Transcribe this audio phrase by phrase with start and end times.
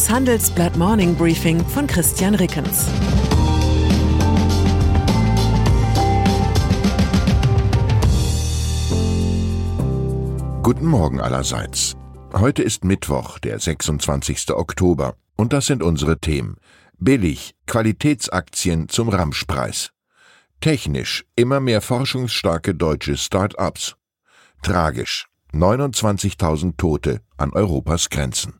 [0.00, 2.86] Das Handelsblatt Morning Briefing von Christian Rickens.
[10.62, 11.96] Guten Morgen allerseits.
[12.32, 14.52] Heute ist Mittwoch, der 26.
[14.52, 16.56] Oktober, und das sind unsere Themen.
[16.96, 19.90] Billig, Qualitätsaktien zum Ramschpreis.
[20.62, 23.96] Technisch, immer mehr forschungsstarke deutsche Start-ups.
[24.62, 28.59] Tragisch, 29.000 Tote an Europas Grenzen.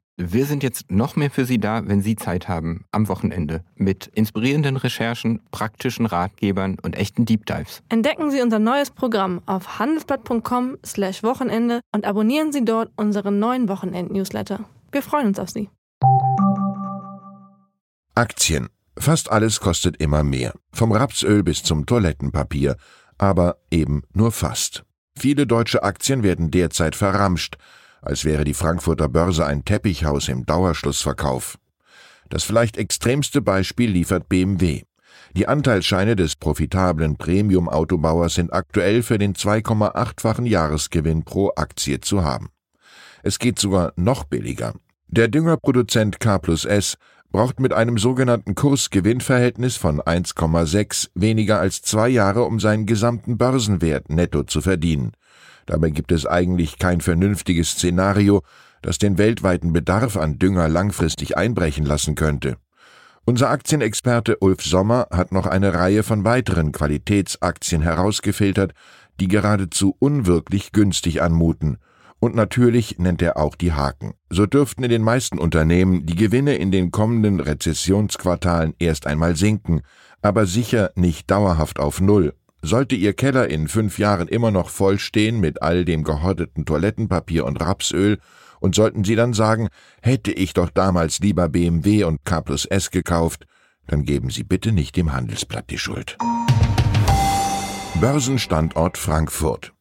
[0.29, 4.05] Wir sind jetzt noch mehr für Sie da, wenn Sie Zeit haben, am Wochenende, mit
[4.13, 7.81] inspirierenden Recherchen, praktischen Ratgebern und echten Deep Dives.
[7.89, 14.59] Entdecken Sie unser neues Programm auf handelsblatt.com/slash Wochenende und abonnieren Sie dort unseren neuen Wochenend-Newsletter.
[14.91, 15.69] Wir freuen uns auf Sie.
[18.13, 18.69] Aktien.
[18.97, 20.53] Fast alles kostet immer mehr.
[20.71, 22.75] Vom Rapsöl bis zum Toilettenpapier.
[23.17, 24.83] Aber eben nur fast.
[25.17, 27.57] Viele deutsche Aktien werden derzeit verramscht
[28.01, 31.57] als wäre die Frankfurter Börse ein Teppichhaus im Dauerschlussverkauf.
[32.29, 34.83] Das vielleicht extremste Beispiel liefert BMW.
[35.35, 42.49] Die Anteilsscheine des profitablen Premium-Autobauers sind aktuell für den 2,8-fachen Jahresgewinn pro Aktie zu haben.
[43.23, 44.73] Es geht sogar noch billiger.
[45.07, 46.95] Der Düngerproduzent K plus S
[47.31, 54.09] braucht mit einem sogenannten Kurs-Gewinn-Verhältnis von 1,6 weniger als zwei Jahre, um seinen gesamten Börsenwert
[54.09, 55.13] netto zu verdienen.
[55.65, 58.41] Dabei gibt es eigentlich kein vernünftiges Szenario,
[58.81, 62.57] das den weltweiten Bedarf an Dünger langfristig einbrechen lassen könnte.
[63.23, 68.73] Unser Aktienexperte Ulf Sommer hat noch eine Reihe von weiteren Qualitätsaktien herausgefiltert,
[69.19, 71.77] die geradezu unwirklich günstig anmuten.
[72.19, 74.13] Und natürlich nennt er auch die Haken.
[74.29, 79.81] So dürften in den meisten Unternehmen die Gewinne in den kommenden Rezessionsquartalen erst einmal sinken,
[80.21, 84.99] aber sicher nicht dauerhaft auf Null, sollte Ihr Keller in fünf Jahren immer noch voll
[84.99, 88.19] stehen mit all dem gehorteten Toilettenpapier und Rapsöl,
[88.59, 89.69] und sollten Sie dann sagen,
[90.03, 93.45] hätte ich doch damals lieber BMW und K plus S gekauft,
[93.87, 96.17] dann geben Sie bitte nicht dem Handelsblatt die Schuld.
[97.99, 99.73] Börsenstandort Frankfurt.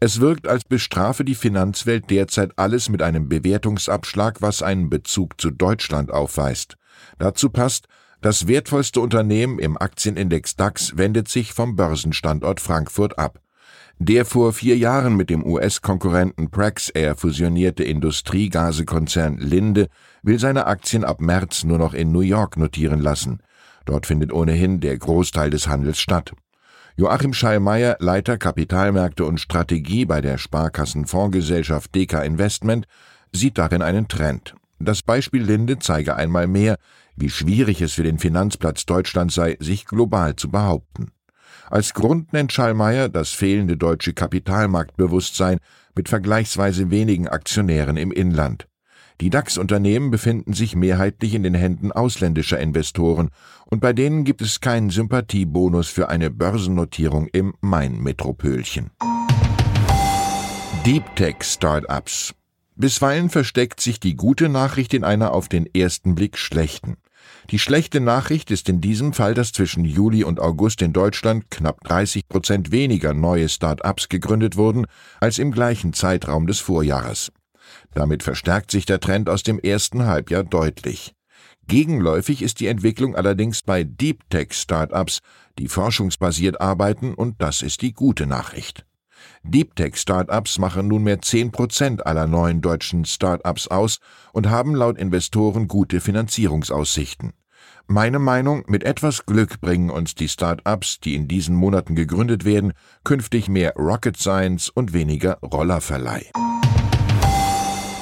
[0.00, 5.50] Es wirkt, als bestrafe die Finanzwelt derzeit alles mit einem Bewertungsabschlag, was einen Bezug zu
[5.50, 6.76] Deutschland aufweist.
[7.18, 7.86] Dazu passt,
[8.20, 13.40] das wertvollste Unternehmen im Aktienindex DAX wendet sich vom Börsenstandort Frankfurt ab.
[14.00, 19.88] Der vor vier Jahren mit dem US-Konkurrenten Praxair fusionierte Industriegasekonzern Linde
[20.22, 23.40] will seine Aktien ab März nur noch in New York notieren lassen.
[23.84, 26.32] Dort findet ohnehin der Großteil des Handels statt.
[26.96, 32.86] Joachim Schallmeier, Leiter Kapitalmärkte und Strategie bei der Sparkassenfondsgesellschaft DK Investment,
[33.32, 34.54] sieht darin einen Trend.
[34.80, 36.76] Das Beispiel Linde zeige einmal mehr,
[37.20, 41.12] wie schwierig es für den Finanzplatz Deutschland sei, sich global zu behaupten.
[41.70, 45.58] Als Grund nennt Schallmeier das fehlende deutsche Kapitalmarktbewusstsein
[45.94, 48.68] mit vergleichsweise wenigen Aktionären im Inland.
[49.20, 53.30] Die DAX-Unternehmen befinden sich mehrheitlich in den Händen ausländischer Investoren
[53.66, 58.90] und bei denen gibt es keinen Sympathiebonus für eine Börsennotierung im Main-Metropölchen.
[60.86, 62.34] Deep Tech Startups.
[62.76, 66.96] Bisweilen versteckt sich die gute Nachricht in einer auf den ersten Blick schlechten.
[67.50, 71.82] Die schlechte Nachricht ist in diesem Fall, dass zwischen Juli und August in Deutschland knapp
[71.84, 74.86] 30 Prozent weniger neue Start-ups gegründet wurden
[75.20, 77.32] als im gleichen Zeitraum des Vorjahres.
[77.94, 81.14] Damit verstärkt sich der Trend aus dem ersten Halbjahr deutlich.
[81.66, 85.18] Gegenläufig ist die Entwicklung allerdings bei Deep Tech Startups,
[85.58, 88.87] die forschungsbasiert arbeiten, und das ist die gute Nachricht.
[89.42, 93.98] Deep Tech Startups machen nunmehr 10 Prozent aller neuen deutschen Startups aus
[94.32, 97.32] und haben laut Investoren gute Finanzierungsaussichten.
[97.86, 102.74] Meine Meinung, mit etwas Glück bringen uns die Start-ups, die in diesen Monaten gegründet werden,
[103.02, 106.30] künftig mehr Rocket Science und weniger Rollerverleih.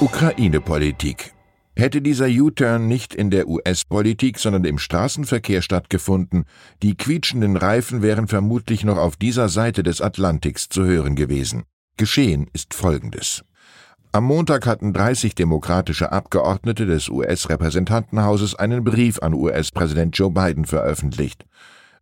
[0.01, 1.36] Ukraine-Politik
[1.77, 6.45] Hätte dieser U-Turn nicht in der US-Politik, sondern im Straßenverkehr stattgefunden,
[6.81, 11.65] die quietschenden Reifen wären vermutlich noch auf dieser Seite des Atlantiks zu hören gewesen.
[11.95, 13.43] Geschehen ist Folgendes.
[14.11, 21.45] Am Montag hatten 30 demokratische Abgeordnete des US-Repräsentantenhauses einen Brief an US-Präsident Joe Biden veröffentlicht.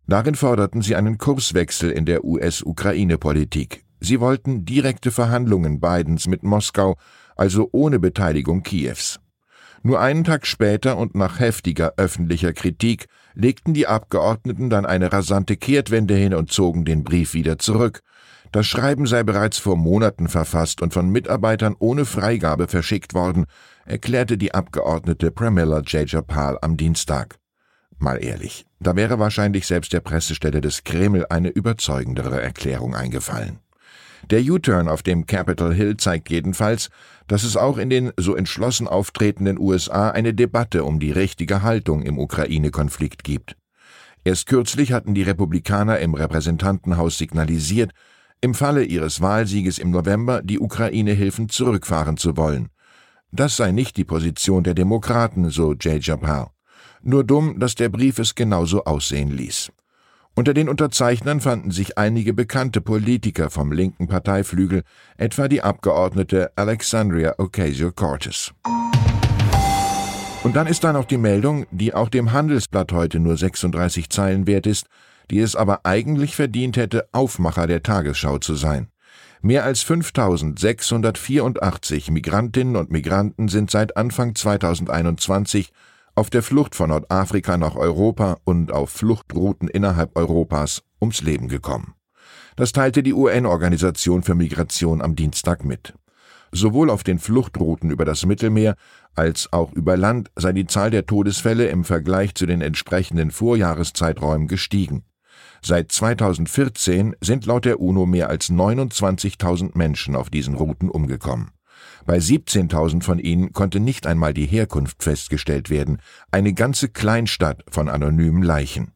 [0.06, 3.84] Darin forderten sie einen Kurswechsel in der US-Ukraine-Politik.
[4.00, 6.96] Sie wollten direkte Verhandlungen Bidens mit Moskau,
[7.36, 9.20] also ohne Beteiligung Kiews.
[9.86, 15.56] Nur einen Tag später und nach heftiger öffentlicher Kritik legten die Abgeordneten dann eine rasante
[15.56, 18.00] Kehrtwende hin und zogen den Brief wieder zurück.
[18.50, 23.46] Das Schreiben sei bereits vor Monaten verfasst und von Mitarbeitern ohne Freigabe verschickt worden,
[23.84, 27.36] erklärte die Abgeordnete Pramila Jayapal am Dienstag.
[27.96, 33.60] Mal ehrlich, da wäre wahrscheinlich selbst der Pressestelle des Kreml eine überzeugendere Erklärung eingefallen.
[34.30, 36.90] Der U-Turn auf dem Capitol Hill zeigt jedenfalls,
[37.26, 42.02] dass es auch in den so entschlossen auftretenden USA eine Debatte um die richtige Haltung
[42.02, 43.56] im Ukraine-Konflikt gibt.
[44.24, 47.92] Erst kürzlich hatten die Republikaner im Repräsentantenhaus signalisiert,
[48.40, 52.68] im Falle ihres Wahlsieges im November die Ukraine-Hilfen zurückfahren zu wollen.
[53.32, 56.48] Das sei nicht die Position der Demokraten, so Jay Japal.
[57.02, 59.70] Nur dumm, dass der Brief es genauso aussehen ließ.
[60.38, 64.82] Unter den Unterzeichnern fanden sich einige bekannte Politiker vom linken Parteiflügel,
[65.16, 68.52] etwa die Abgeordnete Alexandria Ocasio-Cortez.
[70.44, 74.46] Und dann ist da noch die Meldung, die auch dem Handelsblatt heute nur 36 Zeilen
[74.46, 74.88] wert ist,
[75.30, 78.88] die es aber eigentlich verdient hätte, Aufmacher der Tagesschau zu sein.
[79.40, 85.72] Mehr als 5684 Migrantinnen und Migranten sind seit Anfang 2021
[86.16, 91.94] auf der Flucht von Nordafrika nach Europa und auf Fluchtrouten innerhalb Europas ums Leben gekommen.
[92.56, 95.94] Das teilte die UN-Organisation für Migration am Dienstag mit.
[96.52, 98.76] Sowohl auf den Fluchtrouten über das Mittelmeer
[99.14, 104.48] als auch über Land sei die Zahl der Todesfälle im Vergleich zu den entsprechenden Vorjahreszeiträumen
[104.48, 105.04] gestiegen.
[105.62, 111.50] Seit 2014 sind laut der UNO mehr als 29.000 Menschen auf diesen Routen umgekommen.
[112.04, 115.98] Bei 17.000 von ihnen konnte nicht einmal die Herkunft festgestellt werden,
[116.30, 118.92] eine ganze Kleinstadt von anonymen Leichen.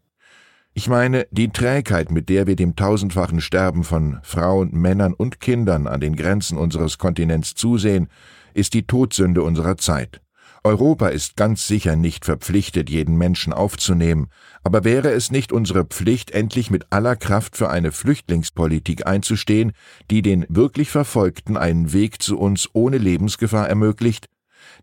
[0.72, 5.88] Ich meine, die Trägheit, mit der wir dem tausendfachen Sterben von Frauen, Männern und Kindern
[5.88, 8.08] an den Grenzen unseres Kontinents zusehen,
[8.54, 10.20] ist die Todsünde unserer Zeit.
[10.62, 14.28] Europa ist ganz sicher nicht verpflichtet, jeden Menschen aufzunehmen,
[14.62, 19.72] aber wäre es nicht unsere Pflicht, endlich mit aller Kraft für eine Flüchtlingspolitik einzustehen,
[20.10, 24.28] die den wirklich Verfolgten einen Weg zu uns ohne Lebensgefahr ermöglicht?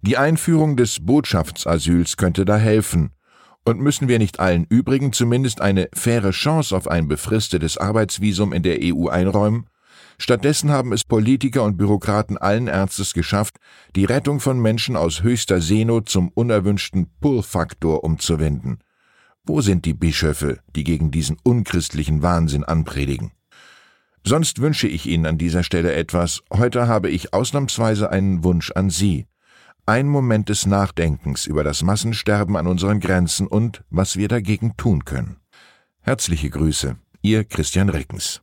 [0.01, 3.11] Die Einführung des Botschaftsasyls könnte da helfen.
[3.63, 8.63] Und müssen wir nicht allen übrigen zumindest eine faire Chance auf ein befristetes Arbeitsvisum in
[8.63, 9.67] der EU einräumen?
[10.19, 13.57] Stattdessen haben es Politiker und Bürokraten allen Ernstes geschafft,
[13.95, 18.79] die Rettung von Menschen aus höchster Seenot zum unerwünschten Pull-Faktor umzuwenden.
[19.45, 23.31] Wo sind die Bischöfe, die gegen diesen unchristlichen Wahnsinn anpredigen?
[24.25, 26.41] Sonst wünsche ich Ihnen an dieser Stelle etwas.
[26.51, 29.27] Heute habe ich ausnahmsweise einen Wunsch an Sie.
[29.85, 35.05] Ein Moment des Nachdenkens über das Massensterben an unseren Grenzen und was wir dagegen tun
[35.05, 35.37] können.
[36.01, 38.41] Herzliche Grüße, Ihr Christian Reckens.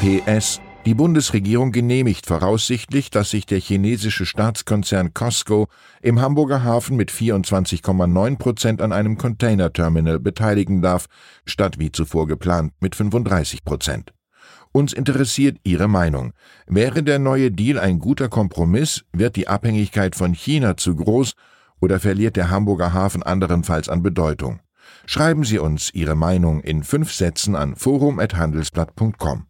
[0.00, 5.68] PS die Bundesregierung genehmigt voraussichtlich, dass sich der chinesische Staatskonzern Costco
[6.00, 11.04] im Hamburger Hafen mit 24,9 Prozent an einem Containerterminal beteiligen darf,
[11.44, 14.14] statt wie zuvor geplant mit 35 Prozent.
[14.72, 16.32] Uns interessiert Ihre Meinung.
[16.66, 19.04] Wäre der neue Deal ein guter Kompromiss?
[19.12, 21.34] Wird die Abhängigkeit von China zu groß
[21.78, 24.60] oder verliert der Hamburger Hafen anderenfalls an Bedeutung?
[25.04, 29.49] Schreiben Sie uns Ihre Meinung in fünf Sätzen an forum.handelsblatt.com.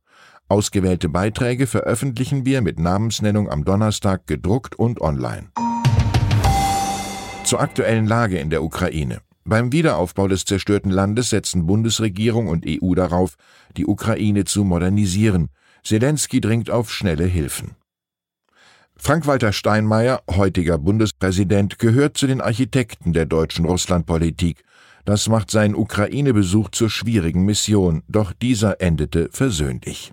[0.51, 5.47] Ausgewählte Beiträge veröffentlichen wir mit Namensnennung am Donnerstag gedruckt und online.
[7.45, 9.21] Zur aktuellen Lage in der Ukraine.
[9.45, 13.37] Beim Wiederaufbau des zerstörten Landes setzen Bundesregierung und EU darauf,
[13.77, 15.51] die Ukraine zu modernisieren.
[15.85, 17.77] Zelensky dringt auf schnelle Hilfen.
[18.97, 24.65] Frank-Walter Steinmeier, heutiger Bundespräsident, gehört zu den Architekten der deutschen Russlandpolitik.
[25.05, 30.13] Das macht seinen Ukraine-Besuch zur schwierigen Mission, doch dieser endete versöhnlich.